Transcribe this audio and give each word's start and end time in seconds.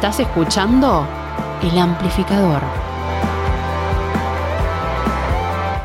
Estás 0.00 0.20
escuchando 0.20 1.06
El 1.62 1.78
Amplificador. 1.78 2.62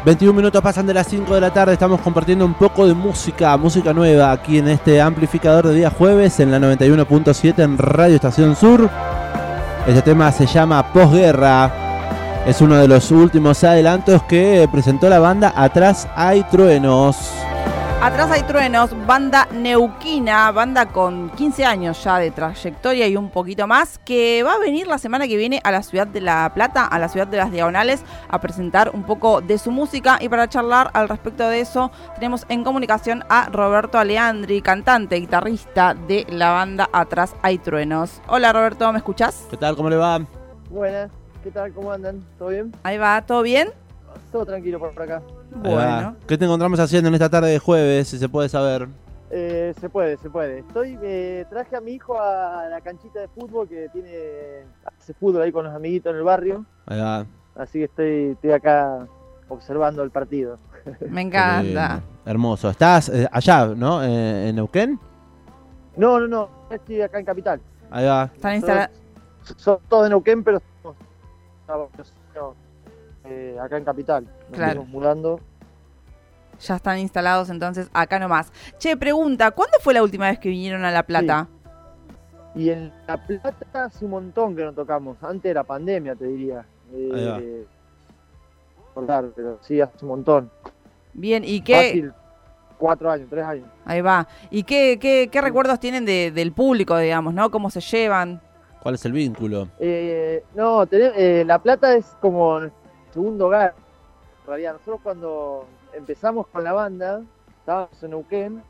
21 0.05 0.33
minutos 0.33 0.61
pasan 0.61 0.87
de 0.87 0.93
las 0.93 1.07
5 1.07 1.35
de 1.35 1.41
la 1.41 1.51
tarde, 1.51 1.73
estamos 1.73 1.99
compartiendo 1.99 2.45
un 2.45 2.53
poco 2.53 2.87
de 2.87 2.93
música, 2.93 3.57
música 3.57 3.91
nueva 3.91 4.31
aquí 4.31 4.59
en 4.59 4.69
este 4.69 5.01
amplificador 5.01 5.67
de 5.67 5.73
día 5.73 5.89
jueves 5.89 6.39
en 6.39 6.49
la 6.49 6.59
91.7 6.59 7.61
en 7.61 7.77
Radio 7.77 8.15
Estación 8.15 8.55
Sur. 8.55 8.89
Este 9.85 10.01
tema 10.01 10.31
se 10.31 10.45
llama 10.45 10.93
Posguerra. 10.93 11.69
Es 12.47 12.61
uno 12.61 12.77
de 12.77 12.87
los 12.87 13.11
últimos 13.11 13.65
adelantos 13.65 14.23
que 14.23 14.65
presentó 14.71 15.09
la 15.09 15.19
banda 15.19 15.51
Atrás 15.57 16.07
hay 16.15 16.43
truenos. 16.43 17.17
Atrás 18.01 18.29
hay 18.29 18.43
truenos, 18.43 18.91
banda 19.07 19.47
neuquina, 19.51 20.51
banda 20.51 20.85
con 20.85 21.29
15 21.31 21.65
años 21.65 22.03
ya 22.03 22.19
de 22.19 22.29
trayectoria 22.29 23.07
y 23.07 23.15
un 23.15 23.31
poquito 23.31 23.65
más, 23.65 23.97
que 23.99 24.43
va 24.43 24.53
a 24.53 24.59
venir 24.59 24.85
la 24.85 24.99
semana 24.99 25.27
que 25.27 25.37
viene 25.37 25.59
a 25.63 25.71
la 25.71 25.81
ciudad 25.81 26.05
de 26.05 26.21
La 26.21 26.51
Plata, 26.53 26.85
a 26.85 26.99
la 26.99 27.07
ciudad 27.07 27.25
de 27.25 27.37
las 27.37 27.51
Diagonales, 27.51 28.03
a 28.27 28.39
presentar 28.39 28.91
un 28.93 29.03
poco 29.03 29.41
de 29.41 29.57
su 29.57 29.71
música. 29.71 30.19
Y 30.21 30.29
para 30.29 30.47
charlar 30.47 30.91
al 30.93 31.09
respecto 31.09 31.47
de 31.47 31.61
eso, 31.61 31.89
tenemos 32.15 32.45
en 32.49 32.63
comunicación 32.63 33.23
a 33.27 33.49
Roberto 33.49 33.97
Aleandri, 33.97 34.61
cantante, 34.61 35.15
guitarrista 35.15 35.95
de 35.95 36.27
la 36.29 36.51
banda 36.51 36.89
Atrás 36.91 37.33
hay 37.41 37.57
truenos. 37.57 38.21
Hola 38.27 38.53
Roberto, 38.53 38.91
¿me 38.91 38.99
escuchás? 38.99 39.47
¿Qué 39.49 39.57
tal? 39.57 39.75
¿Cómo 39.75 39.89
le 39.89 39.95
va? 39.95 40.19
Buenas, 40.69 41.09
¿qué 41.43 41.49
tal? 41.49 41.73
¿Cómo 41.73 41.91
andan? 41.91 42.23
¿Todo 42.37 42.49
bien? 42.49 42.71
Ahí 42.83 42.97
va, 42.97 43.19
¿todo 43.25 43.41
bien? 43.41 43.69
Todo 44.31 44.45
tranquilo 44.45 44.79
por 44.79 45.01
acá. 45.01 45.21
Bueno. 45.51 46.15
¿Qué 46.27 46.37
te 46.37 46.45
encontramos 46.45 46.79
haciendo 46.79 47.09
en 47.09 47.13
esta 47.15 47.29
tarde 47.29 47.51
de 47.51 47.59
jueves, 47.59 48.07
si 48.07 48.17
se 48.17 48.29
puede 48.29 48.49
saber? 48.49 48.87
Eh, 49.31 49.73
se 49.79 49.89
puede, 49.89 50.17
se 50.17 50.29
puede. 50.29 50.59
Estoy, 50.59 50.97
eh, 51.01 51.45
traje 51.49 51.75
a 51.75 51.81
mi 51.81 51.91
hijo 51.91 52.19
a 52.19 52.67
la 52.69 52.81
canchita 52.81 53.19
de 53.19 53.27
fútbol 53.27 53.67
que 53.67 53.89
tiene, 53.91 54.63
hace 54.85 55.13
fútbol 55.13 55.41
ahí 55.41 55.51
con 55.51 55.65
los 55.65 55.73
amiguitos 55.73 56.11
en 56.11 56.17
el 56.17 56.23
barrio. 56.23 56.65
Ahí 56.85 56.99
va. 56.99 57.25
Así 57.55 57.79
que 57.79 57.85
estoy, 57.85 58.31
estoy 58.33 58.51
acá 58.51 59.07
observando 59.49 60.03
el 60.03 60.11
partido. 60.11 60.59
Me 61.09 61.21
encanta. 61.21 62.01
Hermoso. 62.25 62.69
¿Estás 62.69 63.09
eh, 63.09 63.27
allá, 63.31 63.67
no? 63.67 64.03
Eh, 64.03 64.49
¿En 64.49 64.55
Neuquén? 64.55 64.99
No, 65.95 66.19
no, 66.19 66.27
no, 66.27 66.49
estoy 66.69 67.01
acá 67.01 67.19
en 67.19 67.25
Capital. 67.25 67.61
Ahí 67.89 68.05
va. 68.05 68.31
Están 68.35 68.55
instalados. 68.55 68.97
Son, 69.43 69.59
son 69.59 69.79
todos 69.87 70.03
de 70.03 70.09
Neuquén, 70.09 70.43
pero 70.43 70.57
estamos, 70.57 71.89
estamos, 71.93 72.55
eh, 73.27 73.57
acá 73.61 73.77
en 73.77 73.83
Capital. 73.85 74.23
Nos 74.23 74.57
Claro. 74.57 74.71
estamos 74.71 74.89
mudando. 74.89 75.39
Ya 76.59 76.75
están 76.77 76.99
instalados 76.99 77.49
entonces 77.49 77.89
acá 77.93 78.17
nomás. 78.19 78.51
Che, 78.77 78.95
pregunta, 78.95 79.51
¿cuándo 79.51 79.77
fue 79.81 79.93
la 79.93 80.01
última 80.03 80.29
vez 80.29 80.39
que 80.39 80.49
vinieron 80.49 80.85
a 80.85 80.91
La 80.91 81.03
Plata? 81.03 81.47
Y 82.55 82.69
en 82.69 82.93
La 83.07 83.17
Plata 83.17 83.83
hace 83.85 84.05
un 84.05 84.11
montón 84.11 84.55
que 84.55 84.63
no 84.63 84.71
tocamos. 84.71 85.17
Antes 85.21 85.49
era 85.51 85.63
pandemia, 85.63 86.15
te 86.15 86.25
diría. 86.25 86.65
Eh, 86.93 87.09
Ahí 87.13 87.25
va. 87.27 87.41
recordar, 88.87 89.25
pero 89.35 89.57
sí, 89.61 89.81
hace 89.81 89.97
un 90.03 90.07
montón. 90.09 90.49
Bien, 91.13 91.43
¿y 91.45 91.59
qué? 91.61 91.75
Fácil, 91.75 92.13
cuatro 92.77 93.11
años, 93.11 93.27
tres 93.29 93.43
años. 93.45 93.67
Ahí 93.83 93.99
va. 94.01 94.25
¿Y 94.49 94.63
qué, 94.63 94.97
qué, 94.99 95.27
qué 95.31 95.41
recuerdos 95.41 95.79
tienen 95.79 96.05
de- 96.05 96.31
del 96.31 96.53
público, 96.53 96.97
digamos, 96.97 97.33
no? 97.33 97.51
¿Cómo 97.51 97.69
se 97.69 97.81
llevan? 97.81 98.39
¿Cuál 98.81 98.95
es 98.95 99.03
el 99.05 99.11
vínculo? 99.11 99.67
Eh, 99.79 100.43
no, 100.55 100.85
tené- 100.87 101.11
eh, 101.15 101.43
La 101.45 101.59
Plata 101.59 101.95
es 101.95 102.05
como 102.21 102.61
segundo 103.15 103.47
hogar. 103.47 103.73
En 104.43 104.47
realidad, 104.47 104.73
nosotros 104.73 104.99
cuando 105.01 105.65
empezamos 105.93 106.45
con 106.47 106.63
la 106.63 106.73
banda, 106.73 107.21
estábamos 107.59 108.03
en 108.03 108.09
Neuquén. 108.11 108.63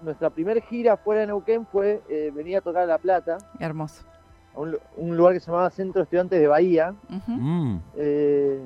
Nuestra 0.00 0.30
primera 0.30 0.58
gira 0.62 0.96
fuera 0.96 1.20
de 1.20 1.26
Neuquén 1.26 1.66
fue 1.66 2.00
eh, 2.08 2.32
venir 2.34 2.56
a 2.56 2.60
tocar 2.62 2.84
a 2.84 2.86
La 2.86 2.96
Plata, 2.98 3.36
Hermoso. 3.60 4.04
a 4.54 4.60
un, 4.60 4.70
lu- 4.70 4.78
un 4.96 5.16
lugar 5.16 5.34
que 5.34 5.40
se 5.40 5.46
llamaba 5.50 5.68
Centro 5.68 6.00
de 6.00 6.04
Estudiantes 6.04 6.40
de 6.40 6.46
Bahía. 6.46 6.94
Mm, 7.26 7.76
Eh, 7.96 8.60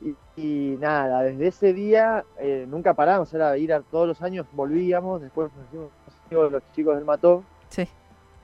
y, 0.00 0.14
y 0.40 0.76
nada, 0.78 1.22
desde 1.22 1.48
ese 1.48 1.72
día 1.74 2.24
eh, 2.38 2.64
nunca 2.68 2.94
paramos, 2.94 3.34
era 3.34 3.58
ir 3.58 3.72
a 3.74 3.80
todos 3.82 4.06
los 4.06 4.22
años, 4.22 4.46
volvíamos, 4.52 5.20
después 5.20 5.50
nos 5.56 5.66
hicimos 5.66 5.90
amigos 6.30 6.44
de 6.46 6.50
los 6.52 6.72
chicos 6.72 6.94
del 6.94 7.04
Mató. 7.04 7.42
Sí. 7.68 7.86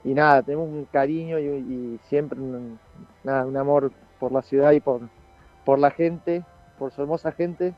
Y 0.03 0.13
nada, 0.13 0.43
tenemos 0.43 0.67
un 0.67 0.85
cariño 0.91 1.39
y, 1.39 1.45
y 1.45 1.99
siempre 2.09 2.37
un, 2.39 2.77
nada, 3.23 3.45
un 3.45 3.55
amor 3.57 3.91
por 4.19 4.31
la 4.33 4.41
ciudad 4.41 4.71
y 4.73 4.81
por, 4.81 4.99
por 5.65 5.79
la 5.79 5.91
gente, 5.91 6.43
por 6.77 6.91
su 6.91 7.01
hermosa 7.01 7.31
gente. 7.31 7.73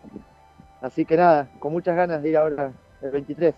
Así 0.81 1.05
que 1.05 1.17
nada, 1.17 1.49
con 1.59 1.71
muchas 1.71 1.95
ganas 1.95 2.21
de 2.21 2.29
ir 2.29 2.37
ahora 2.37 2.73
el 3.01 3.11
23. 3.11 3.55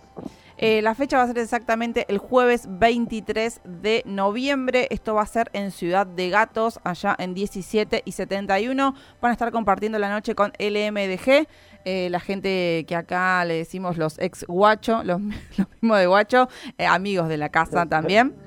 Eh, 0.57 0.81
la 0.81 0.93
fecha 0.93 1.17
va 1.17 1.23
a 1.23 1.27
ser 1.27 1.37
exactamente 1.37 2.05
el 2.09 2.17
jueves 2.17 2.67
23 2.69 3.61
de 3.63 4.03
noviembre. 4.05 4.87
Esto 4.91 5.15
va 5.15 5.21
a 5.21 5.25
ser 5.25 5.49
en 5.53 5.71
Ciudad 5.71 6.05
de 6.05 6.29
Gatos, 6.29 6.79
allá 6.83 7.15
en 7.17 7.33
17 7.33 8.01
y 8.05 8.11
71. 8.11 8.95
Van 9.21 9.29
a 9.29 9.33
estar 9.33 9.51
compartiendo 9.51 9.99
la 9.99 10.09
noche 10.09 10.35
con 10.35 10.51
LMDG. 10.59 11.47
eh, 11.85 12.09
la 12.09 12.19
gente 12.19 12.85
que 12.87 12.95
acá 12.95 13.43
le 13.45 13.55
decimos 13.55 13.97
los 13.97 14.19
ex 14.19 14.45
guacho, 14.47 15.01
los, 15.05 15.21
los 15.21 15.67
mismos 15.81 15.97
de 15.97 16.07
guacho, 16.07 16.49
eh, 16.77 16.85
amigos 16.85 17.29
de 17.29 17.37
la 17.37 17.49
casa 17.49 17.85
también. 17.85 18.35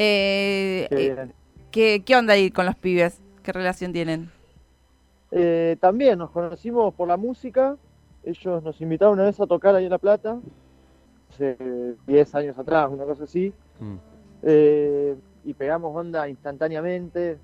Eh. 0.00 1.26
¿qué, 1.72 2.04
¿Qué 2.06 2.14
onda 2.14 2.34
ahí 2.34 2.52
con 2.52 2.66
los 2.66 2.76
pibes? 2.76 3.20
¿Qué 3.42 3.50
relación 3.50 3.92
tienen? 3.92 4.30
Eh, 5.30 5.76
también 5.80 6.18
nos 6.18 6.30
conocimos 6.30 6.94
por 6.94 7.08
la 7.08 7.16
música. 7.16 7.76
Ellos 8.24 8.62
nos 8.62 8.80
invitaron 8.80 9.14
una 9.14 9.24
vez 9.24 9.38
a 9.40 9.46
tocar 9.46 9.74
ahí 9.74 9.84
en 9.84 9.90
La 9.90 9.98
Plata, 9.98 10.38
hace 11.30 11.56
10 12.06 12.34
años 12.34 12.58
atrás, 12.58 12.88
una 12.90 13.04
cosa 13.04 13.24
así. 13.24 13.52
mm. 13.80 13.94
Eh, 14.42 15.16
y 15.44 15.54
pegamos 15.54 15.94
onda 15.96 16.28
instantáneamente. 16.28 17.38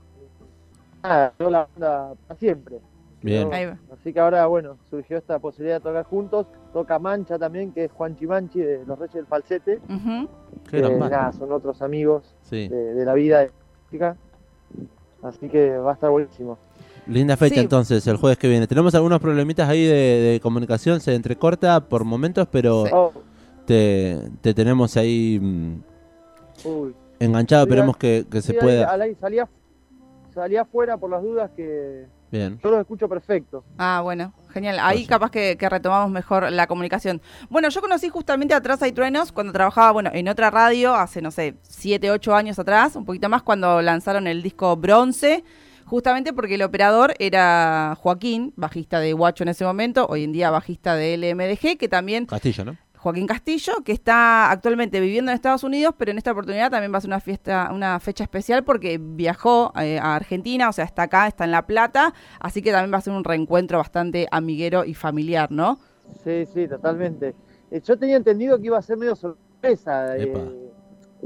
Nada, 1.02 1.32
quedó 1.36 1.50
la 1.50 1.68
onda 1.74 2.14
para 2.28 2.38
siempre. 2.38 2.78
Bien. 3.22 3.48
Así 3.92 4.12
que 4.12 4.20
ahora, 4.20 4.46
bueno, 4.46 4.76
surgió 4.90 5.16
esta 5.16 5.38
posibilidad 5.38 5.76
de 5.76 5.80
tocar 5.80 6.04
juntos. 6.04 6.46
Toca 6.74 6.98
Mancha 6.98 7.38
también, 7.38 7.72
que 7.72 7.84
es 7.84 7.92
Juan 7.92 8.16
Chimanchi 8.16 8.60
de 8.60 8.84
Los 8.84 8.98
Reyes 8.98 9.14
del 9.14 9.26
Falsete. 9.26 9.80
Gran 9.88 10.28
Eh, 10.72 10.80
banda. 10.98 11.08
nada, 11.08 11.32
son 11.32 11.50
otros 11.52 11.80
amigos 11.80 12.34
Sí. 12.42 12.68
de, 12.68 12.94
de 12.94 13.04
la 13.04 13.14
vida 13.14 13.38
de 13.40 13.46
la 13.46 13.52
música. 13.84 14.16
Así 15.22 15.48
que 15.48 15.78
va 15.78 15.92
a 15.92 15.94
estar 15.94 16.10
buenísimo. 16.10 16.58
Linda 17.06 17.36
fecha 17.36 17.54
Sí. 17.56 17.60
entonces, 17.60 18.06
el 18.06 18.16
jueves 18.16 18.38
que 18.38 18.48
viene. 18.48 18.66
Tenemos 18.66 18.94
algunos 18.94 19.20
problemitas 19.20 19.68
ahí 19.68 19.84
de, 19.84 19.92
de 19.94 20.40
comunicación, 20.40 21.00
se 21.00 21.14
entrecorta 21.14 21.80
por 21.88 22.04
momentos, 22.04 22.48
pero 22.50 22.84
Sí. 22.86 22.90
Oh, 22.94 23.12
te, 23.66 24.18
te 24.40 24.54
tenemos 24.54 24.96
ahí 24.96 25.38
mm, 25.40 25.74
uy. 26.64 26.94
enganchado. 27.20 27.64
Esperemos 27.64 27.96
que, 27.96 28.24
que 28.30 28.40
se 28.42 28.52
ahí- 28.52 28.58
pueda. 28.58 28.92
aire 28.92 29.16
salía, 29.20 29.48
salía 30.34 30.62
afuera 30.62 30.96
por 30.96 31.10
las 31.10 31.22
dudas 31.22 31.50
que 31.56 32.06
Bien. 32.30 32.58
yo 32.62 32.70
los 32.70 32.80
escucho 32.80 33.08
perfecto. 33.08 33.64
Ah, 33.78 34.00
bueno, 34.02 34.32
genial. 34.50 34.78
Ahí 34.80 34.98
Pues- 35.00 35.08
capaz 35.08 35.30
que, 35.30 35.56
que 35.58 35.68
retomamos 35.68 36.10
mejor 36.10 36.50
la 36.50 36.66
comunicación. 36.66 37.20
Bueno, 37.50 37.68
yo 37.68 37.80
conocí 37.80 38.08
justamente 38.08 38.54
Atrás 38.54 38.82
hay 38.82 38.92
Truenos 38.92 39.30
cuando 39.30 39.52
trabajaba, 39.52 39.92
bueno, 39.92 40.10
en 40.12 40.26
otra 40.28 40.50
radio, 40.50 40.94
hace, 40.94 41.20
no 41.22 41.30
sé, 41.30 41.56
7, 41.62 42.10
8 42.10 42.34
años 42.34 42.58
atrás, 42.58 42.96
un 42.96 43.04
poquito 43.04 43.28
más, 43.28 43.42
cuando 43.42 43.80
lanzaron 43.82 44.26
el 44.26 44.42
disco 44.42 44.74
Bronce, 44.76 45.44
justamente 45.84 46.32
porque 46.32 46.56
el 46.56 46.62
operador 46.62 47.14
era 47.18 47.96
Joaquín, 48.00 48.52
bajista 48.56 49.00
de 49.00 49.12
Guacho 49.12 49.44
en 49.44 49.48
ese 49.48 49.64
momento, 49.64 50.06
hoy 50.08 50.24
en 50.24 50.32
día 50.32 50.50
bajista 50.50 50.94
de 50.94 51.16
LMDG, 51.16 51.78
que 51.78 51.88
también 51.88 52.26
Castillo, 52.26 52.64
¿no? 52.64 52.76
Joaquín 53.04 53.26
Castillo, 53.26 53.74
que 53.84 53.92
está 53.92 54.50
actualmente 54.50 54.98
viviendo 54.98 55.30
en 55.30 55.34
Estados 55.34 55.62
Unidos, 55.62 55.94
pero 55.98 56.10
en 56.10 56.16
esta 56.16 56.32
oportunidad 56.32 56.70
también 56.70 56.90
va 56.90 56.96
a 56.96 57.00
ser 57.02 57.10
una 57.10 57.20
fiesta, 57.20 57.68
una 57.70 58.00
fecha 58.00 58.24
especial 58.24 58.64
porque 58.64 58.98
viajó 58.98 59.74
eh, 59.78 59.98
a 59.98 60.14
Argentina, 60.16 60.70
o 60.70 60.72
sea, 60.72 60.86
está 60.86 61.02
acá, 61.02 61.26
está 61.26 61.44
en 61.44 61.50
La 61.50 61.66
Plata, 61.66 62.14
así 62.40 62.62
que 62.62 62.72
también 62.72 62.94
va 62.94 62.96
a 62.96 63.02
ser 63.02 63.12
un 63.12 63.22
reencuentro 63.22 63.76
bastante 63.76 64.26
amiguero 64.30 64.86
y 64.86 64.94
familiar, 64.94 65.50
¿no? 65.52 65.78
Sí, 66.24 66.46
sí, 66.46 66.66
totalmente. 66.66 67.34
Eh, 67.70 67.82
yo 67.84 67.98
tenía 67.98 68.16
entendido 68.16 68.58
que 68.58 68.68
iba 68.68 68.78
a 68.78 68.82
ser 68.82 68.96
medio 68.96 69.14
sorpresa, 69.14 70.16
eh, 70.16 70.32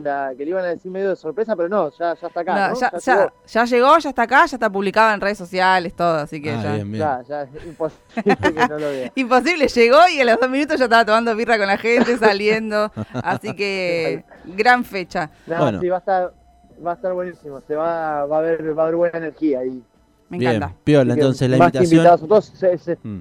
la, 0.02 0.32
que 0.36 0.44
le 0.44 0.50
iban 0.50 0.64
a 0.64 0.68
decir 0.68 0.90
medio 0.90 1.08
de 1.10 1.16
sorpresa, 1.16 1.56
pero 1.56 1.68
no, 1.68 1.90
ya, 1.90 2.14
ya 2.14 2.26
está 2.28 2.40
acá. 2.40 2.54
No, 2.54 2.74
¿no? 2.74 2.80
ya, 2.80 2.90
Ya 2.92 2.98
ya- 2.98 3.14
llegó. 3.16 3.32
ya 3.46 3.64
llegó, 3.64 3.98
ya 3.98 4.08
está 4.10 4.22
acá, 4.22 4.46
ya 4.46 4.56
está 4.56 4.70
publicado 4.70 5.12
en 5.14 5.20
redes 5.20 5.38
sociales, 5.38 5.94
todo, 5.94 6.14
así 6.18 6.40
que 6.40 6.50
Ah, 6.52 6.62
ya. 6.62 6.74
bien, 6.74 6.92
bien. 6.92 6.98
Ya, 7.00 7.22
ya, 7.28 7.42
es 7.42 7.64
imposible 7.66 8.36
que 8.40 8.68
no 8.68 8.78
lo 8.78 8.90
vea. 8.90 9.12
Imposible, 9.16 9.66
llegó 9.68 9.98
y 10.14 10.20
a 10.20 10.24
los 10.24 10.38
dos 10.40 10.50
minutos 10.50 10.78
ya 10.78 10.84
estaba 10.84 11.04
tomando 11.04 11.34
birra 11.34 11.58
con 11.58 11.66
la 11.66 11.76
gente, 11.78 12.16
saliendo, 12.16 12.92
así 13.12 13.54
que 13.56 14.24
gran 14.44 14.84
fecha, 14.84 15.30
No, 15.46 15.58
Bueno. 15.58 15.80
sí, 15.80 15.88
va 15.88 15.96
a 15.96 15.98
estar, 16.00 16.32
va 16.86 16.92
a 16.92 16.94
estar 16.94 17.12
buenísimo. 17.12 17.60
Se 17.66 17.74
va, 17.74 18.24
va 18.26 18.36
a 18.36 18.38
haber, 18.38 18.78
va 18.78 18.82
a 18.82 18.86
haber 18.86 18.96
buena 18.96 19.18
energía 19.18 19.60
ahí. 19.60 19.82
me 20.28 20.38
Bien, 20.38 20.56
encanta. 20.56 20.76
piola, 20.84 21.12
Así 21.14 21.20
entonces 21.20 21.50
la 21.50 21.56
invitación. 21.56 21.92
invitados, 21.92 22.20
todos 22.28 22.44
se, 22.44 22.78
se 22.78 22.98
Mm. 23.02 23.18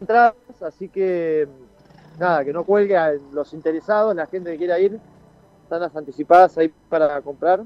entradas, 0.00 0.34
así 0.64 0.88
que 0.88 1.48
nada, 2.20 2.44
que 2.44 2.52
no 2.52 2.62
cuelgue 2.64 2.96
a 2.96 3.12
los 3.32 3.52
interesados, 3.52 4.14
la 4.14 4.26
gente 4.26 4.52
que 4.52 4.58
quiera 4.58 4.78
ir, 4.78 5.00
anticipadas 5.94 6.58
ahí 6.58 6.72
para 6.88 7.20
comprar. 7.22 7.64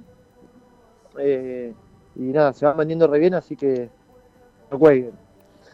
Eh, 1.18 1.74
y 2.14 2.22
nada, 2.22 2.52
se 2.52 2.66
van 2.66 2.76
vendiendo 2.76 3.06
re 3.06 3.18
bien, 3.18 3.34
así 3.34 3.56
que 3.56 3.88
no 4.70 4.78
cuelguen. 4.78 5.12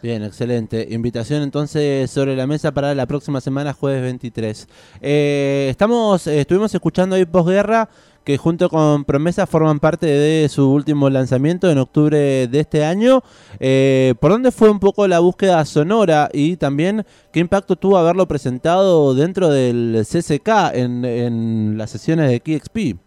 Bien, 0.03 0.25
excelente. 0.25 0.89
Invitación 0.91 1.43
entonces 1.43 2.11
sobre 2.11 2.35
la 2.35 2.45
mesa 2.49 2.73
para 2.73 2.93
la 2.93 3.07
próxima 3.07 3.41
semana, 3.41 3.73
jueves 3.73 4.03
23. 4.03 4.69
Eh, 5.01 5.69
estamos, 5.71 6.27
eh, 6.27 6.41
estuvimos 6.41 6.75
escuchando 6.75 7.15
ahí 7.15 7.25
posguerra 7.25 7.89
que 8.25 8.39
junto 8.39 8.69
con 8.69 9.05
Promesa 9.05 9.47
forman 9.47 9.81
parte 9.81 10.07
de 10.07 10.49
su 10.49 10.71
último 10.71 11.11
lanzamiento 11.11 11.71
en 11.71 11.79
octubre 11.79 12.47
de 12.47 12.61
este 12.61 12.85
año. 12.85 13.23
Eh, 13.61 14.15
¿Por 14.21 14.31
dónde 14.31 14.53
fue 14.53 14.71
un 14.71 14.81
poco 14.81 15.07
la 15.09 15.21
búsqueda 15.21 15.65
sonora 15.65 16.29
y 16.33 16.57
también 16.57 17.05
qué 17.33 17.41
impacto 17.41 17.77
tuvo 17.77 17.99
haberlo 17.99 18.27
presentado 18.27 19.15
dentro 19.15 19.49
del 19.49 20.05
CCK 20.05 20.75
en, 20.75 21.05
en 21.05 21.79
las 21.79 21.91
sesiones 21.91 22.31
de 22.31 22.41
KXP? 22.41 22.99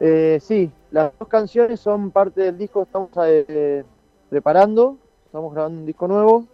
Eh, 0.00 0.38
sí, 0.40 0.70
las 0.90 1.12
dos 1.18 1.28
canciones 1.28 1.80
son 1.80 2.10
parte 2.10 2.42
del 2.42 2.58
disco 2.58 2.80
que 2.80 2.86
estamos 2.86 3.10
eh, 3.26 3.84
preparando. 4.28 4.98
Estamos 5.26 5.52
grabando 5.52 5.80
un 5.80 5.86
disco 5.86 6.06
nuevo 6.06 6.46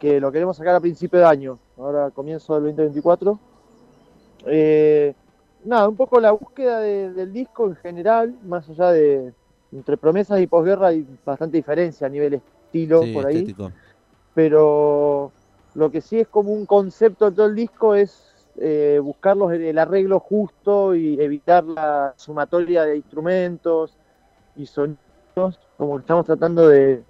que 0.00 0.18
lo 0.18 0.32
queremos 0.32 0.56
sacar 0.56 0.74
a 0.74 0.80
principio 0.80 1.18
de 1.18 1.26
año, 1.26 1.58
ahora 1.76 2.10
comienzo 2.10 2.54
del 2.54 2.74
2024. 2.74 3.38
Eh, 4.46 5.14
nada, 5.64 5.88
un 5.88 5.96
poco 5.96 6.20
la 6.20 6.32
búsqueda 6.32 6.80
de- 6.80 7.12
del 7.12 7.32
disco 7.32 7.66
en 7.66 7.76
general, 7.76 8.34
más 8.42 8.68
allá 8.68 8.92
de 8.92 9.34
entre 9.72 9.96
promesas 9.96 10.40
y 10.40 10.46
posguerra 10.46 10.88
hay 10.88 11.06
bastante 11.24 11.56
diferencia 11.56 12.06
a 12.06 12.10
nivel 12.10 12.34
estilo 12.34 13.00
Sí, 13.04 13.14
por 13.14 13.26
ahí 13.26 13.36
estético. 13.38 13.72
pero 14.34 15.32
lo 15.74 15.90
que 15.90 16.00
sí 16.00 16.20
es 16.20 16.28
como 16.28 16.52
un 16.52 16.66
concepto 16.66 17.30
de 17.30 17.36
todo 17.36 17.46
el 17.46 17.54
disco 17.54 17.94
es 17.94 18.26
eh, 18.56 18.98
buscar 19.02 19.36
los- 19.36 19.52
el 19.52 19.78
arreglo 19.78 20.18
justo 20.20 20.94
y 20.94 21.20
evitar 21.20 21.64
la 21.64 22.12
sumatoria 22.18 22.84
de 22.84 22.96
instrumentos 22.96 23.96
y 24.56 24.66
sonidos, 24.66 24.98
como 25.76 25.96
que 25.96 26.00
estamos 26.00 26.26
tratando 26.26 26.68
de, 26.68 27.04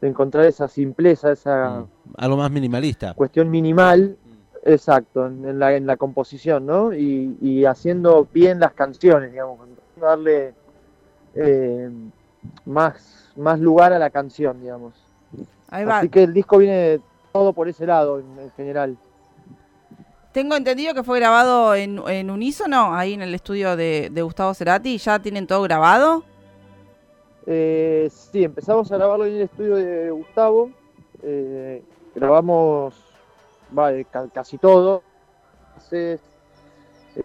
de 0.00 0.08
encontrar 0.08 0.46
esa 0.46 0.68
simpleza, 0.68 1.32
esa 1.32 1.84
Mm, 1.84 2.14
Algo 2.16 2.36
más 2.36 2.50
minimalista. 2.50 3.14
cuestión 3.14 3.50
minimal, 3.50 4.16
exacto, 4.64 5.26
en, 5.26 5.58
la, 5.58 5.74
en 5.74 5.86
la 5.86 5.96
composición, 5.96 6.66
¿no? 6.66 6.92
Y, 6.92 7.36
y 7.40 7.64
haciendo 7.64 8.26
bien 8.32 8.60
las 8.60 8.72
canciones, 8.72 9.30
digamos, 9.32 9.58
darle 9.96 10.54
eh, 11.34 11.90
más, 12.64 13.30
más 13.36 13.58
lugar 13.60 13.92
a 13.92 13.98
la 13.98 14.10
canción, 14.10 14.60
digamos. 14.60 14.94
Ahí 15.70 15.84
va. 15.84 15.98
Así 15.98 16.08
que 16.08 16.24
el 16.24 16.34
disco 16.34 16.58
viene 16.58 17.00
todo 17.32 17.52
por 17.52 17.68
ese 17.68 17.86
lado 17.86 18.18
en, 18.18 18.38
en 18.38 18.50
general. 18.52 18.96
Tengo 20.32 20.54
entendido 20.54 20.94
que 20.94 21.02
fue 21.02 21.18
grabado 21.18 21.74
en, 21.74 22.00
en 22.08 22.30
unísono, 22.30 22.94
ahí 22.94 23.14
en 23.14 23.22
el 23.22 23.34
estudio 23.34 23.76
de, 23.76 24.10
de 24.12 24.22
Gustavo 24.22 24.54
Cerati. 24.54 24.96
¿Ya 24.98 25.18
tienen 25.18 25.46
todo 25.46 25.62
grabado? 25.62 26.22
Eh, 27.46 28.08
sí, 28.12 28.44
empezamos 28.44 28.92
a 28.92 28.96
grabarlo 28.96 29.26
en 29.26 29.34
el 29.34 29.42
estudio 29.42 29.74
de 29.76 30.10
Gustavo. 30.10 30.70
eh, 31.22 31.82
grabamos 32.14 32.94
va, 33.76 33.92
eh, 33.92 34.04
ca- 34.10 34.28
casi 34.32 34.58
todo. 34.58 35.02
Entonces, 35.74 36.20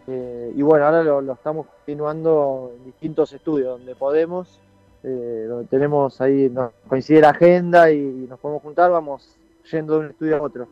eh, 0.08 0.54
y 0.56 0.62
bueno, 0.62 0.86
ahora 0.86 1.04
lo, 1.04 1.22
lo 1.22 1.34
estamos 1.34 1.68
continuando 1.68 2.72
en 2.78 2.86
distintos 2.86 3.32
estudios 3.34 3.78
donde 3.78 3.96
podemos. 3.96 4.60
eh, 5.08 5.46
donde 5.48 5.68
tenemos 5.68 6.20
ahí, 6.20 6.50
nos 6.50 6.72
coincide 6.88 7.22
la 7.22 7.30
agenda 7.30 7.92
y, 7.92 8.02
nos 8.28 8.40
podemos 8.40 8.64
juntar, 8.64 8.90
vamos 8.90 9.36
yendo 9.72 9.94
de 9.94 10.00
un 10.00 10.06
estudio 10.12 10.38
a 10.38 10.42
otro. 10.42 10.68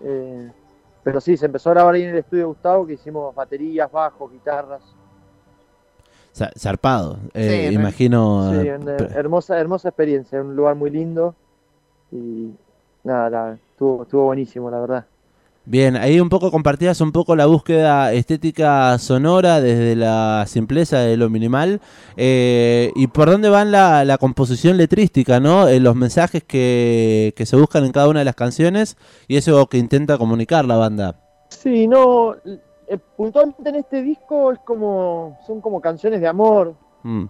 Eh, 0.00 0.50
pero 1.04 1.20
sí, 1.20 1.36
se 1.36 1.44
empezó 1.46 1.68
a 1.68 1.74
grabar 1.74 1.94
ahí 1.94 2.02
en 2.04 2.10
el 2.10 2.16
estudio 2.18 2.44
de 2.44 2.46
Gustavo, 2.46 2.86
que 2.86 2.94
hicimos 2.94 3.34
baterías, 3.34 3.92
bajos, 3.92 4.32
guitarras. 4.32 4.80
Za- 6.34 6.50
Zarpado. 6.58 7.18
Eh, 7.34 7.66
Sí, 7.68 7.74
imagino. 7.74 8.52
Sí, 8.62 8.68
hermosa, 8.68 9.58
hermosa 9.60 9.88
experiencia, 9.90 10.40
un 10.40 10.56
lugar 10.56 10.74
muy 10.74 10.88
lindo 10.88 11.34
y 12.10 12.52
nada, 13.04 13.28
la- 13.28 13.58
estuvo, 13.82 14.02
estuvo 14.02 14.24
buenísimo, 14.24 14.70
la 14.70 14.80
verdad. 14.80 15.06
Bien, 15.64 15.96
ahí 15.96 16.18
un 16.18 16.28
poco 16.28 16.50
compartías 16.50 17.00
un 17.00 17.12
poco 17.12 17.36
la 17.36 17.46
búsqueda 17.46 18.12
estética 18.12 18.98
sonora 18.98 19.60
desde 19.60 19.94
la 19.94 20.44
simpleza 20.48 20.98
de 20.98 21.16
lo 21.16 21.30
minimal 21.30 21.80
eh, 22.16 22.90
y 22.96 23.06
por 23.06 23.30
dónde 23.30 23.48
van 23.48 23.70
la, 23.70 24.04
la 24.04 24.18
composición 24.18 24.76
letrística, 24.76 25.38
¿no? 25.38 25.68
Eh, 25.68 25.78
los 25.78 25.94
mensajes 25.94 26.42
que, 26.42 27.32
que 27.36 27.46
se 27.46 27.56
buscan 27.56 27.84
en 27.84 27.92
cada 27.92 28.08
una 28.08 28.20
de 28.20 28.24
las 28.24 28.34
canciones 28.34 28.96
y 29.28 29.36
eso 29.36 29.66
que 29.66 29.78
intenta 29.78 30.18
comunicar 30.18 30.64
la 30.64 30.76
banda. 30.76 31.20
Sí, 31.50 31.86
no, 31.86 32.34
eh, 32.88 32.98
puntualmente 33.16 33.68
en 33.68 33.76
este 33.76 34.02
disco 34.02 34.50
es 34.50 34.58
como, 34.60 35.38
son 35.46 35.60
como 35.60 35.80
canciones 35.80 36.20
de 36.20 36.26
amor, 36.26 36.74
Mm, 37.02 37.24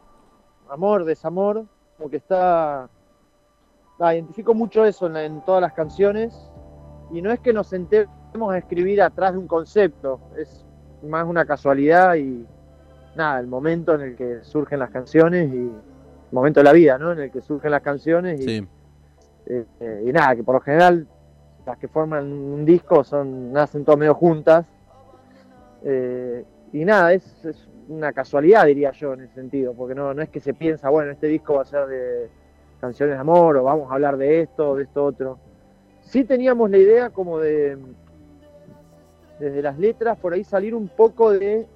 amor, 0.69 1.05
desamor, 1.05 1.65
como 1.97 2.11
que 2.11 2.19
está, 2.19 2.89
ah, 3.99 4.15
identifico 4.15 4.55
mucho 4.55 4.85
eso 4.85 5.07
en, 5.07 5.17
en 5.17 5.41
todas 5.45 5.61
las 5.61 5.73
canciones 5.73 6.51
y 7.13 7.21
no 7.23 7.31
es 7.31 7.41
que 7.41 7.53
nos 7.53 7.69
sentemos 7.69 8.53
a 8.53 8.59
escribir 8.59 9.03
atrás 9.03 9.33
de 9.33 9.39
un 9.39 9.47
concepto, 9.47 10.21
es 10.37 10.65
más 11.03 11.27
una 11.27 11.45
casualidad 11.45 12.15
y 12.15 12.47
nada, 13.17 13.41
el 13.41 13.47
momento 13.47 13.95
en 13.95 14.01
el 14.01 14.17
que 14.17 14.43
surgen 14.43 14.79
las 14.79 14.91
canciones 14.91 15.53
y 15.53 15.59
el 15.59 15.73
momento 16.33 16.61
de 16.61 16.65
la 16.65 16.73
vida, 16.73 16.99
¿no? 16.99 17.13
En 17.13 17.21
el 17.21 17.31
que 17.31 17.43
surgen 17.43 17.71
las 17.71 17.83
canciones 17.83 18.41
y, 18.41 18.45
sí. 18.45 18.69
eh, 19.47 19.65
eh, 19.81 20.05
y 20.07 20.13
nada, 20.13 20.37
que 20.37 20.43
por 20.43 20.55
lo 20.55 20.61
general 20.61 21.07
las 21.67 21.79
que 21.79 21.89
forman 21.89 22.33
un 22.33 22.65
disco 22.65 23.05
son 23.05 23.53
nacen 23.53 23.85
todas 23.85 23.99
medio 23.99 24.15
juntas 24.15 24.67
eh, 25.85 26.45
y 26.73 26.85
nada, 26.85 27.13
es, 27.13 27.45
es 27.45 27.69
una 27.89 28.13
casualidad 28.13 28.67
diría 28.67 28.93
yo 28.93 29.13
en 29.15 29.23
ese 29.23 29.35
sentido, 29.35 29.75
porque 29.75 29.95
no, 29.95 30.15
no 30.15 30.23
es 30.23 30.31
que 30.31 30.41
se 30.41 30.55
piensa, 30.55 30.89
bueno, 30.89 31.11
este 31.13 31.27
disco 31.27 31.55
va 31.55 31.63
a 31.63 31.67
ser 31.67 31.87
de 31.87 32.31
canciones 32.83 33.15
de 33.15 33.21
amor 33.21 33.57
o 33.57 33.63
vamos 33.63 33.89
a 33.89 33.95
hablar 33.95 34.17
de 34.17 34.41
esto 34.41 34.75
de 34.75 34.83
esto 34.83 35.05
otro. 35.05 35.39
Sí 36.01 36.25
teníamos 36.25 36.69
la 36.69 36.79
idea 36.79 37.11
como 37.11 37.39
de 37.39 37.79
desde 39.39 39.63
las 39.63 39.79
letras 39.79 40.19
por 40.19 40.33
ahí 40.33 40.43
salir 40.43 40.75
un 40.75 40.89
poco 40.89 41.31
de 41.31 41.69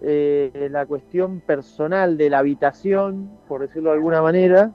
eh, 0.00 0.68
la 0.70 0.86
cuestión 0.86 1.40
personal 1.40 2.16
de 2.16 2.30
la 2.30 2.38
habitación, 2.38 3.30
por 3.46 3.60
decirlo 3.60 3.90
de 3.90 3.96
alguna 3.96 4.22
manera, 4.22 4.72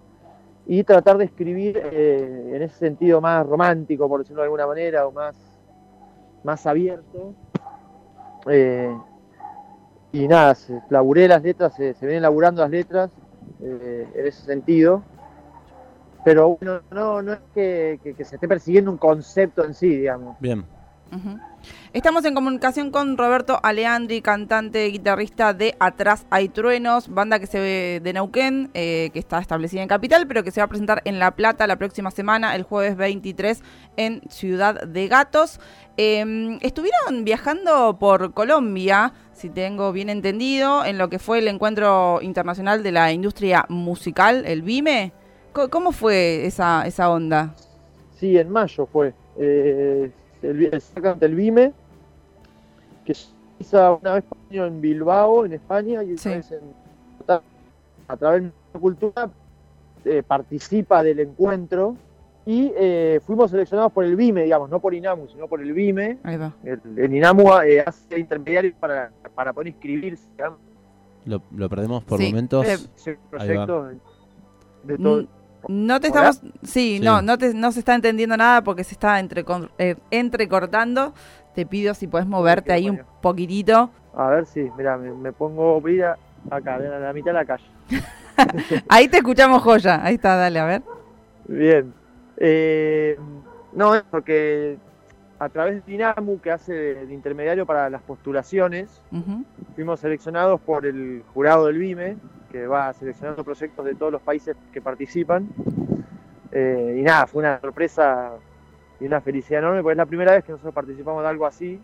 y 0.67 0.83
tratar 0.83 1.17
de 1.17 1.25
escribir 1.25 1.81
eh, 1.91 2.51
en 2.53 2.62
ese 2.62 2.77
sentido 2.77 3.19
más 3.19 3.45
romántico, 3.45 4.07
por 4.07 4.19
decirlo 4.19 4.43
de 4.43 4.45
alguna 4.45 4.67
manera, 4.67 5.07
o 5.07 5.12
más, 5.12 5.36
más 6.43 6.65
abierto. 6.67 7.33
Eh, 8.50 8.95
y 10.12 10.27
nada, 10.27 10.55
laburé 10.89 11.27
las 11.27 11.41
letras, 11.41 11.75
se, 11.75 11.95
se 11.95 12.05
vienen 12.05 12.21
laburando 12.21 12.62
las 12.62 12.71
letras 12.71 13.12
eh, 13.61 14.11
en 14.15 14.27
ese 14.27 14.43
sentido. 14.45 15.03
Pero 16.23 16.57
bueno, 16.59 16.81
no, 16.91 17.21
no 17.21 17.33
es 17.33 17.39
que, 17.53 17.99
que- 18.03 18.13
que 18.13 18.25
se 18.25 18.35
esté 18.35 18.47
persiguiendo 18.47 18.91
un 18.91 18.97
concepto 18.97 19.63
en 19.63 19.73
sí, 19.73 19.87
digamos. 19.89 20.35
Bien. 20.39 20.65
Estamos 21.93 22.25
en 22.25 22.36
comunicación 22.36 22.91
con 22.91 23.17
Roberto 23.17 23.59
Aleandri, 23.63 24.21
cantante, 24.21 24.86
guitarrista 24.88 25.53
de 25.53 25.75
Atrás 25.79 26.25
hay 26.29 26.50
truenos, 26.50 27.07
banda 27.09 27.39
que 27.39 27.47
se 27.47 27.59
ve 27.59 28.01
de 28.03 28.13
Neuquén, 28.13 28.69
eh, 28.74 29.09
que 29.13 29.19
está 29.19 29.39
establecida 29.39 29.81
en 29.81 29.88
Capital, 29.88 30.27
pero 30.27 30.43
que 30.43 30.51
se 30.51 30.59
va 30.59 30.65
a 30.65 30.67
presentar 30.67 31.01
en 31.05 31.17
La 31.19 31.31
Plata 31.31 31.65
la 31.65 31.77
próxima 31.77 32.12
semana, 32.12 32.55
el 32.55 32.63
jueves 32.63 32.97
23, 32.97 33.63
en 33.95 34.21
Ciudad 34.29 34.83
de 34.86 35.07
Gatos. 35.07 35.59
Eh, 35.97 36.59
estuvieron 36.62 37.24
viajando 37.24 37.97
por 38.00 38.33
Colombia, 38.33 39.13
si 39.33 39.50
tengo 39.50 39.91
bien 39.91 40.09
entendido, 40.09 40.86
en 40.86 40.97
lo 40.97 41.09
que 41.09 41.19
fue 41.19 41.39
el 41.39 41.47
encuentro 41.47 42.19
internacional 42.21 42.83
de 42.83 42.91
la 42.91 43.12
industria 43.12 43.65
musical, 43.69 44.43
el 44.45 44.62
BIME. 44.62 45.13
¿Cómo 45.71 45.91
fue 45.91 46.45
esa, 46.45 46.86
esa 46.86 47.09
onda? 47.09 47.55
Sí, 48.19 48.38
en 48.38 48.50
mayo 48.50 48.88
fue. 48.91 49.13
Eh, 49.39 50.12
el, 50.41 50.65
exactamente 50.65 51.25
el 51.25 51.36
BIME, 51.36 51.74
que 53.06 53.13
se 53.13 53.27
hizo 53.60 54.00
una 54.01 54.13
vez 54.15 54.24
por 54.24 54.38
año 54.51 54.65
en 54.65 54.82
Bilbao, 54.82 55.46
en 55.46 55.53
España, 55.53 56.03
y 56.03 56.13
otra 56.13 56.17
Sí. 56.24 56.29
vez 56.29 56.51
en 56.51 56.88
a 58.10 58.15
través 58.15 58.44
de 58.44 58.51
la 58.74 58.79
cultura 58.79 59.29
eh, 60.06 60.24
participa 60.25 61.03
del 61.03 61.20
encuentro 61.20 61.98
y 62.46 62.72
eh, 62.77 63.20
fuimos 63.25 63.51
seleccionados 63.51 63.91
por 63.91 64.06
el 64.06 64.15
BIME, 64.15 64.44
digamos, 64.44 64.70
no 64.70 64.79
por 64.79 64.94
INAMU, 64.94 65.27
sino 65.27 65.48
por 65.50 65.60
el 65.60 65.74
BIME. 65.74 66.17
Ahí 66.24 66.38
va. 66.38 66.53
El, 66.63 66.79
el 66.96 67.13
INAMU 67.13 67.50
eh, 67.65 67.84
hace 67.86 68.17
intermediario 68.17 68.74
para, 68.79 69.12
para 69.36 69.51
poder 69.51 69.67
inscribirse 69.67 70.25
Lo, 71.25 71.41
lo 71.51 71.67
perdemos 71.67 72.01
por 72.06 72.20
Sí, 72.20 72.27
momentos. 72.27 72.65
eh, 72.65 72.77
ese 72.96 73.17
proyecto 73.29 73.88
de, 73.88 73.98
de 74.86 74.98
todo. 74.98 75.25
No 75.67 75.99
te 75.99 76.09
¿Hola? 76.09 76.29
estamos. 76.29 76.53
Sí, 76.63 76.97
Sí. 76.97 76.99
no, 77.03 77.21
no, 77.21 77.37
te, 77.37 77.53
no 77.53 77.71
se 77.71 77.79
está 77.79 77.95
entendiendo 77.95 78.37
nada 78.37 78.61
porque 78.63 78.83
se 78.83 78.93
está 78.93 79.19
entrecon- 79.19 79.69
eh, 79.77 79.95
entrecortando. 80.11 81.13
Te 81.55 81.65
pido 81.65 81.93
si 81.93 82.07
puedes 82.07 82.27
moverte 82.27 82.71
ahí 82.71 82.89
un 82.89 83.01
poquitito. 83.21 83.89
A 84.15 84.27
ver 84.29 84.45
si, 84.45 84.69
mira, 84.77 84.97
me, 84.97 85.11
me 85.11 85.31
pongo 85.33 85.81
vida 85.81 86.17
acá, 86.49 86.75
a 86.75 86.79
la 86.79 87.13
mitad 87.13 87.31
de 87.31 87.33
la 87.33 87.45
calle. 87.45 87.63
Ahí 88.89 89.07
te 89.07 89.17
escuchamos 89.17 89.61
joya. 89.63 90.03
Ahí 90.03 90.15
está, 90.15 90.35
dale, 90.35 90.59
a 90.59 90.65
ver. 90.65 90.81
Bien. 91.47 91.93
Eh, 92.37 93.17
no, 93.73 93.95
es 93.95 94.03
porque 94.11 94.77
a 95.39 95.50
través 95.50 95.86
de 95.86 95.91
Dinamu, 95.91 96.39
que 96.39 96.51
hace 96.51 96.74
de 96.74 97.13
intermediario 97.13 97.65
para 97.65 97.89
las 97.89 98.01
postulaciones, 98.01 99.01
fuimos 99.75 100.00
seleccionados 100.00 100.60
por 100.62 100.86
el 100.86 101.24
jurado 101.34 101.67
del 101.67 101.77
BIME, 101.77 102.17
que 102.51 102.65
va 102.65 102.91
seleccionando 102.94 103.44
proyectos 103.44 103.86
de 103.86 103.96
todos 103.96 104.12
los 104.12 104.22
países 104.22 104.56
que 104.72 104.82
participan. 104.82 105.48
Eh, 106.51 106.98
y 107.00 107.01
nada, 107.03 107.27
fue 107.27 107.41
una 107.41 107.60
sorpresa 107.60 108.32
y 109.00 109.06
una 109.06 109.22
felicidad 109.22 109.60
enorme, 109.60 109.84
porque 109.84 109.94
es 109.94 109.98
la 109.98 110.06
primera 110.06 110.32
vez 110.32 110.44
que 110.44 110.53
nosotros 110.53 110.74
participamos 110.74 111.22
de 111.22 111.29
algo 111.29 111.46
así, 111.46 111.79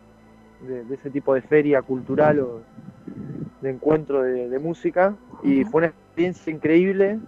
de, 0.61 0.83
de 0.85 0.95
ese 0.95 1.09
tipo 1.11 1.33
de 1.33 1.41
feria 1.41 1.81
cultural 1.81 2.39
o 2.39 2.61
de 3.61 3.69
encuentro 3.69 4.23
de, 4.23 4.49
de 4.49 4.59
música. 4.59 5.15
Y 5.43 5.63
fue 5.65 5.79
una 5.79 5.87
experiencia 5.87 6.51
increíble. 6.51 7.19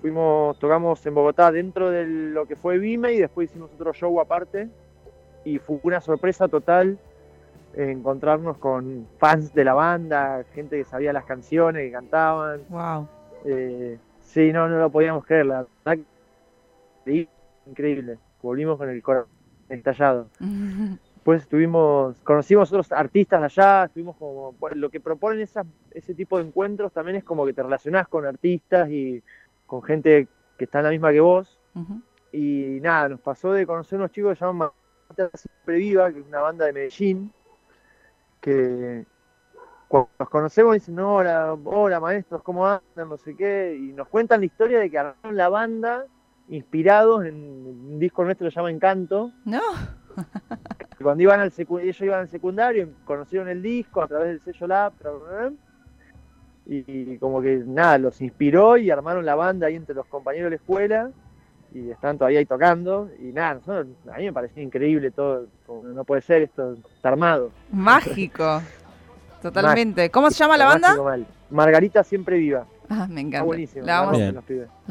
Fuimos, 0.00 0.58
tocamos 0.58 1.04
en 1.06 1.14
Bogotá 1.14 1.50
dentro 1.50 1.90
de 1.90 2.06
lo 2.06 2.46
que 2.46 2.56
fue 2.56 2.78
Vime 2.78 3.14
y 3.14 3.18
después 3.18 3.50
hicimos 3.50 3.72
otro 3.72 3.92
show 3.94 4.20
aparte. 4.20 4.68
Y 5.44 5.58
fue 5.58 5.78
una 5.82 6.00
sorpresa 6.00 6.48
total 6.48 6.98
eh, 7.74 7.90
encontrarnos 7.90 8.58
con 8.58 9.06
fans 9.18 9.52
de 9.52 9.64
la 9.64 9.74
banda, 9.74 10.44
gente 10.54 10.78
que 10.78 10.84
sabía 10.84 11.12
las 11.12 11.24
canciones, 11.24 11.82
que 11.82 11.92
cantaban. 11.92 12.60
Wow. 12.68 13.08
Eh, 13.44 13.98
sí, 14.20 14.52
no, 14.52 14.68
no 14.68 14.78
lo 14.78 14.90
podíamos 14.90 15.24
creer, 15.24 15.46
la 15.46 15.66
verdad 15.84 16.04
increíble. 17.66 18.18
Volvimos 18.42 18.78
con 18.78 18.88
el 18.88 19.02
corazón 19.02 19.30
estallado. 19.68 20.28
Después 21.14 21.42
estuvimos, 21.42 22.20
conocimos 22.22 22.70
otros 22.70 22.92
artistas 22.92 23.42
allá, 23.42 23.84
estuvimos 23.84 24.14
como, 24.16 24.54
lo 24.74 24.90
que 24.90 25.00
proponen 25.00 25.40
esas, 25.40 25.66
ese 25.90 26.14
tipo 26.14 26.36
de 26.36 26.44
encuentros 26.44 26.92
también 26.92 27.16
es 27.16 27.24
como 27.24 27.46
que 27.46 27.54
te 27.54 27.62
relacionás 27.62 28.08
con 28.08 28.26
artistas 28.26 28.90
y 28.90 29.22
con 29.66 29.82
gente 29.82 30.28
que 30.58 30.64
está 30.64 30.80
en 30.80 30.84
la 30.84 30.90
misma 30.90 31.12
que 31.12 31.20
vos. 31.20 31.58
Y 32.30 32.78
nada, 32.82 33.08
nos 33.08 33.20
pasó 33.20 33.52
de 33.52 33.66
conocer 33.66 33.98
unos 33.98 34.12
chicos 34.12 34.32
que 34.32 34.38
se 34.38 34.44
llaman 34.44 34.68
Siempre 35.34 35.76
Viva, 35.76 36.12
que 36.12 36.20
es 36.20 36.26
una 36.26 36.40
banda 36.40 36.66
de 36.66 36.72
Medellín, 36.72 37.32
que 38.40 39.06
cuando 39.88 40.10
los 40.18 40.28
conocemos 40.28 40.74
dicen, 40.74 40.96
no, 40.96 41.16
hola, 41.16 41.56
hola 41.64 42.00
maestros, 42.00 42.42
¿cómo 42.42 42.66
andan? 42.66 43.08
No 43.08 43.16
sé 43.16 43.36
qué, 43.36 43.76
y 43.78 43.92
nos 43.92 44.08
cuentan 44.08 44.40
la 44.40 44.46
historia 44.46 44.80
de 44.80 44.90
que 44.90 44.98
armaron 44.98 45.36
la 45.36 45.48
banda 45.48 46.06
inspirados 46.48 47.24
en 47.24 47.34
un 47.34 47.98
disco 47.98 48.24
nuestro 48.24 48.46
que 48.46 48.50
se 48.50 48.56
llama 48.56 48.70
Encanto, 48.70 49.30
No. 49.44 49.60
cuando 51.02 51.22
iban 51.22 51.40
al 51.40 51.52
ellos 51.56 52.00
iban 52.00 52.20
al 52.20 52.28
secundario, 52.28 52.88
conocieron 53.04 53.48
el 53.48 53.62
disco 53.62 54.02
a 54.02 54.08
través 54.08 54.28
del 54.28 54.40
sello 54.40 54.66
Lab, 54.66 54.92
y, 56.66 57.12
y 57.12 57.18
como 57.18 57.42
que 57.42 57.62
nada, 57.66 57.98
los 57.98 58.20
inspiró 58.20 58.76
y 58.76 58.90
armaron 58.90 59.24
la 59.24 59.34
banda 59.34 59.66
ahí 59.66 59.76
entre 59.76 59.94
los 59.94 60.06
compañeros 60.06 60.46
de 60.46 60.50
la 60.50 60.56
escuela, 60.56 61.10
y 61.74 61.90
están 61.90 62.16
todavía 62.16 62.38
ahí 62.38 62.46
tocando, 62.46 63.10
y 63.20 63.32
nada, 63.32 63.54
nosotros- 63.54 63.88
a 64.12 64.18
mí 64.18 64.24
me 64.24 64.32
pareció 64.32 64.62
increíble 64.62 65.10
todo, 65.10 65.46
como 65.66 65.82
no 65.82 66.04
puede 66.04 66.22
ser, 66.22 66.42
esto 66.42 66.74
está 66.96 67.08
armado. 67.10 67.50
Mágico. 67.72 68.62
Totalmente. 69.42 70.10
¿Cómo 70.10 70.30
se 70.30 70.36
llama 70.38 70.56
la 70.56 70.66
banda? 70.66 70.96
mal. 71.02 71.26
Margarita 71.50 72.02
siempre 72.02 72.38
viva. 72.38 72.64
Ah, 72.88 73.06
me 73.08 73.20
Está 73.20 73.20
encanta. 73.20 73.42
buenísimo. 73.44 73.84
La 73.86 74.00
vamos, 74.02 74.18
la 74.18 74.32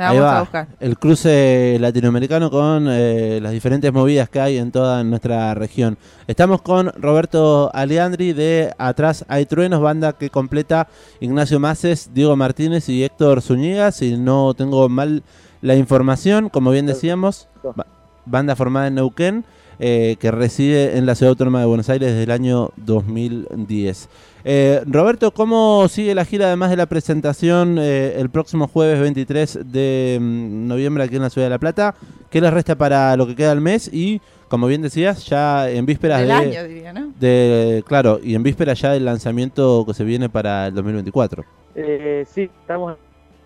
vamos 0.10 0.22
va. 0.24 0.38
a 0.38 0.40
buscar. 0.42 0.68
El 0.80 0.98
cruce 0.98 1.78
latinoamericano 1.80 2.50
con 2.50 2.88
eh, 2.90 3.40
las 3.42 3.52
diferentes 3.52 3.92
movidas 3.94 4.30
que 4.30 4.40
hay 4.40 4.58
en 4.58 4.72
toda 4.72 5.04
nuestra 5.04 5.54
región. 5.54 5.98
Estamos 6.28 6.62
con 6.64 6.92
Roberto 7.02 7.70
Aleandri 7.74 8.34
de 8.34 8.74
Atrás 8.78 9.26
hay 9.28 9.46
Truenos, 9.46 9.80
banda 9.82 10.14
que 10.14 10.30
completa 10.32 10.88
Ignacio 11.20 11.60
Maces, 11.60 12.12
Diego 12.14 12.36
Martínez 12.36 12.90
y 12.90 13.04
Héctor 13.04 13.42
Zúñiga. 13.42 13.92
Si 13.92 14.18
no 14.18 14.54
tengo 14.56 14.90
mal 14.90 15.22
la 15.64 15.76
información, 15.76 16.50
como 16.50 16.70
bien 16.70 16.86
decíamos, 16.86 17.48
ba- 17.76 17.88
banda 18.26 18.56
formada 18.56 18.88
en 18.88 18.96
Neuquén. 18.96 19.44
eh, 19.80 20.18
que 20.20 20.30
reside 20.30 20.98
en 21.00 21.08
la 21.08 21.16
Ciudad 21.16 21.32
Autónoma 21.32 21.60
de 21.60 21.66
Buenos 21.66 21.90
Aires 21.90 22.10
desde 22.12 22.24
el 22.24 22.32
año 22.32 22.70
2010. 22.78 24.08
Eh, 24.46 24.82
Roberto, 24.86 25.32
¿cómo 25.34 25.88
sigue 25.90 26.14
la 26.14 26.26
gira 26.26 26.46
además 26.46 26.70
de 26.70 26.78
la 26.78 26.86
presentación 26.86 27.78
eh, 27.80 28.14
el 28.18 28.30
próximo 28.30 28.68
jueves 28.68 29.00
23 29.00 29.60
de 29.66 30.20
mm, 30.22 30.68
noviembre 30.68 31.04
aquí 31.04 31.16
en 31.16 31.24
la 31.24 31.30
Ciudad 31.32 31.48
de 31.48 31.50
La 31.52 31.58
Plata? 31.60 31.96
¿Qué 32.30 32.40
les 32.40 32.54
resta 32.54 32.76
para 32.76 33.18
lo 33.18 33.26
que 33.26 33.36
queda 33.36 33.50
del 33.50 33.62
mes? 33.62 33.90
Y, 33.92 34.22
como 34.48 34.68
bien 34.68 34.84
decías, 34.84 35.26
ya 35.26 35.68
en 35.70 35.86
vísperas 35.88 36.20
Del 36.20 36.28
de, 36.28 36.34
año, 36.34 36.64
diría, 36.68 36.94
¿no? 36.94 37.12
de- 37.20 37.84
Claro, 37.88 38.20
y 38.24 38.36
en 38.36 38.44
vísperas 38.44 38.80
ya 38.80 38.92
del 38.92 39.06
lanzamiento 39.06 39.84
que 39.88 39.94
se 39.96 40.04
viene 40.04 40.30
para 40.30 40.68
el 40.68 40.76
2024. 40.76 41.44
Eh, 41.76 42.26
sí, 42.32 42.44
estamos 42.62 42.96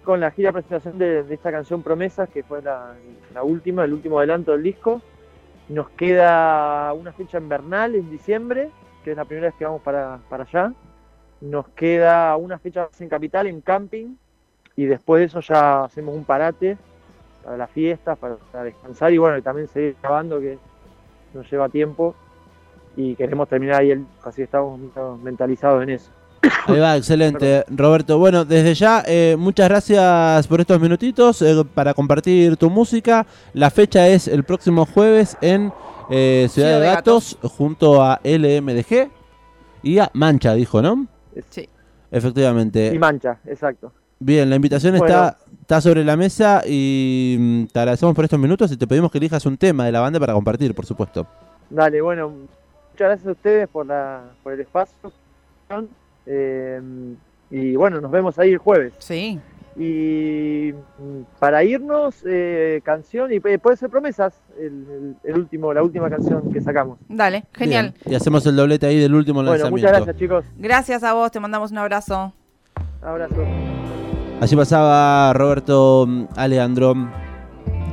con 0.07 0.21
la 0.21 0.31
gira 0.31 0.53
presentación 0.53 0.97
de, 0.97 1.25
esta 1.29 1.51
canción 1.51 1.83
Promesas, 1.83 2.29
que 2.29 2.41
fue 2.41 2.61
la, 2.61 2.95
última, 3.43 3.83
el 3.83 3.91
último 3.91 4.19
adelanto 4.19 4.53
del 4.53 4.63
disco. 4.63 5.01
Nos 5.67 5.89
queda 5.89 6.93
una 6.93 7.11
fecha 7.11 7.37
en 7.39 7.49
Bernal, 7.49 7.93
en 7.93 8.09
diciembre, 8.09 8.69
que 9.03 9.11
es 9.11 9.17
la 9.17 9.25
primera 9.25 9.47
vez 9.47 9.55
que 9.55 9.65
vamos 9.65 9.81
para, 9.81 10.21
allá. 10.29 10.71
Nos 11.41 11.67
queda 11.75 12.37
una 12.37 12.57
fecha 12.57 12.87
en 12.97 13.09
Capital, 13.09 13.47
en 13.47 13.59
camping, 13.59 14.15
y 14.77 14.85
después 14.85 15.19
de 15.19 15.25
eso 15.25 15.41
ya 15.41 15.83
hacemos 15.83 16.15
un 16.15 16.23
parate 16.23 16.77
para 17.43 17.57
las 17.57 17.69
fiestas, 17.71 18.17
para, 18.17 18.37
descansar 18.63 19.11
y 19.11 19.17
bueno, 19.17 19.37
y 19.37 19.41
también 19.41 19.67
seguir 19.67 19.97
grabando, 20.01 20.39
que 20.39 20.57
nos 21.33 21.51
lleva 21.51 21.67
tiempo, 21.67 22.15
y 22.95 23.13
queremos 23.17 23.49
terminar 23.49 23.81
ahí 23.81 23.91
el 23.91 24.05
así 24.23 24.41
estamos 24.41 24.79
mentalizados 25.21 25.83
en 25.83 25.89
eso. 25.89 26.16
Ahí 26.67 26.79
va, 26.79 26.97
excelente. 26.97 27.65
Roberto, 27.69 28.17
bueno, 28.17 28.45
desde 28.45 28.73
ya, 28.73 29.03
eh, 29.07 29.35
muchas 29.37 29.69
gracias 29.69 30.47
por 30.47 30.61
estos 30.61 30.79
minutitos 30.79 31.41
eh, 31.41 31.63
para 31.73 31.93
compartir 31.93 32.57
tu 32.57 32.69
música. 32.69 33.25
La 33.53 33.69
fecha 33.69 34.07
es 34.07 34.27
el 34.27 34.43
próximo 34.43 34.85
jueves 34.85 35.37
en 35.41 35.73
eh, 36.09 36.47
Ciudad, 36.49 36.79
de, 36.79 36.79
de 36.79 36.85
Gatos, 36.87 37.37
junto 37.41 38.03
a 38.03 38.19
LMDG 38.23 39.09
y 39.83 39.99
a 39.99 40.09
Mancha, 40.13 40.53
dijo, 40.53 40.81
¿no? 40.81 41.07
Sí. 41.49 41.67
Efectivamente. 42.11 42.91
Y 42.93 42.99
mancha, 42.99 43.39
exacto. 43.45 43.91
Bien, 44.19 44.49
la 44.49 44.55
invitación 44.55 44.97
Bueno. 44.97 45.05
está, 45.05 45.37
está 45.61 45.81
sobre 45.81 46.03
la 46.03 46.17
mesa 46.17 46.63
y 46.65 47.37
mm, 47.39 47.65
te 47.65 47.79
agradecemos 47.79 48.15
por 48.15 48.23
estos 48.23 48.39
minutos 48.39 48.71
y 48.71 48.77
te 48.77 48.87
pedimos 48.87 49.11
que 49.11 49.19
elijas 49.19 49.45
un 49.45 49.57
tema 49.57 49.85
de 49.85 49.91
la 49.91 49.99
banda 49.99 50.19
para 50.19 50.33
compartir, 50.33 50.73
por 50.73 50.85
supuesto. 50.85 51.27
Dale, 51.69 52.01
bueno, 52.01 52.29
muchas 52.29 53.07
gracias 53.07 53.27
a 53.27 53.31
ustedes 53.31 53.67
por, 53.67 53.85
la, 53.85 54.23
por 54.41 54.53
el 54.53 54.61
espacio. 54.61 55.11
Eh, 56.27 56.81
y 57.49 57.75
bueno, 57.75 58.01
nos 58.01 58.11
vemos 58.11 58.37
ahí 58.39 58.51
el 58.51 58.57
jueves. 58.57 58.93
Sí. 58.99 59.39
Y 59.79 60.73
para 61.39 61.63
irnos, 61.63 62.15
eh, 62.25 62.81
canción, 62.83 63.31
y 63.31 63.35
eh, 63.35 63.59
puede 63.59 63.77
ser 63.77 63.89
promesas, 63.89 64.33
el, 64.59 64.65
el- 64.65 65.15
el 65.23 65.37
último, 65.39 65.71
la 65.73 65.83
última 65.83 66.09
canción 66.09 66.51
que 66.51 66.59
sacamos. 66.61 66.97
Dale, 67.07 67.45
genial. 67.53 67.93
Bien, 68.03 68.11
Y 68.13 68.15
hacemos 68.15 68.45
el 68.47 68.55
doblete 68.55 68.87
ahí 68.87 68.99
del 68.99 69.13
último 69.13 69.35
Bueno, 69.43 69.51
lanzamiento. 69.51 69.77
muchas 69.87 69.91
gracias 69.91 70.17
chicos. 70.17 70.45
Gracias 70.57 71.03
a 71.03 71.13
vos, 71.13 71.31
te 71.31 71.39
mandamos 71.39 71.71
un 71.71 71.77
abrazo. 71.77 72.33
Abrazo. 73.03 73.35
Allí 74.41 74.55
pasaba 74.55 75.31
Roberto 75.33 76.05
mm, 76.07 76.25
Aleandro. 76.35 76.95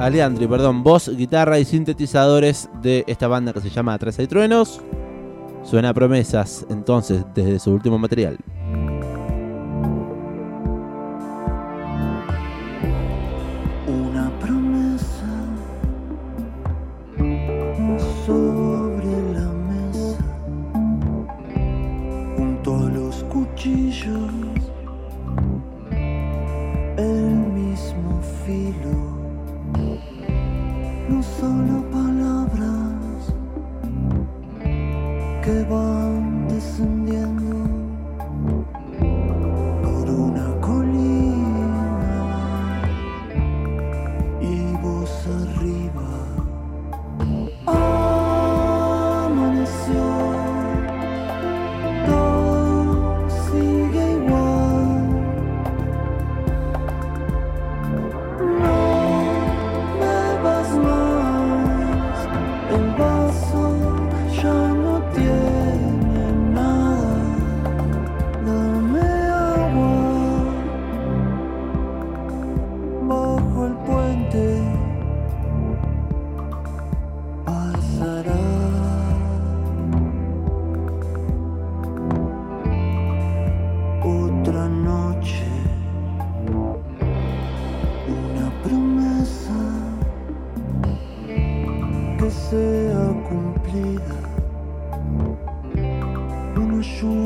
Aleandri, 0.00 0.46
perdón, 0.48 0.82
voz, 0.82 1.14
guitarra 1.14 1.58
y 1.58 1.64
sintetizadores 1.66 2.68
de 2.82 3.04
esta 3.06 3.28
banda 3.28 3.52
que 3.52 3.60
se 3.60 3.68
llama 3.70 3.94
Atrás 3.94 4.18
hay 4.18 4.26
Truenos. 4.26 4.82
Suena 5.64 5.94
promesas, 5.94 6.66
entonces, 6.68 7.24
desde 7.34 7.58
su 7.58 7.72
último 7.72 7.98
material. 7.98 8.38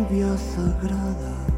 Lluvia 0.09 0.37
sagrada. 0.39 1.58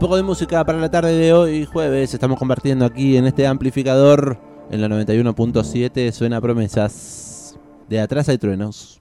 Poco 0.00 0.16
de 0.16 0.22
música 0.22 0.64
para 0.64 0.78
la 0.78 0.90
tarde 0.90 1.12
de 1.12 1.34
hoy, 1.34 1.66
jueves. 1.66 2.14
Estamos 2.14 2.38
compartiendo 2.38 2.86
aquí 2.86 3.18
en 3.18 3.26
este 3.26 3.46
amplificador 3.46 4.38
en 4.70 4.80
la 4.80 4.88
91.7. 4.88 6.10
Suena 6.10 6.40
promesas. 6.40 7.58
De 7.86 8.00
atrás 8.00 8.30
hay 8.30 8.38
truenos. 8.38 8.99